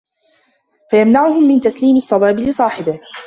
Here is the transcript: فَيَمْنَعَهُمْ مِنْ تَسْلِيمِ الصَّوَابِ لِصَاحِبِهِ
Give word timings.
فَيَمْنَعَهُمْ 0.91 1.43
مِنْ 1.43 1.59
تَسْلِيمِ 1.59 1.95
الصَّوَابِ 1.97 2.39
لِصَاحِبِهِ 2.39 2.99